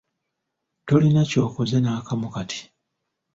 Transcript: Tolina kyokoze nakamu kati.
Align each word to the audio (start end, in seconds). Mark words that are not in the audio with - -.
Tolina 0.87 1.21
kyokoze 1.31 1.77
nakamu 1.79 2.27
kati. 2.35 2.61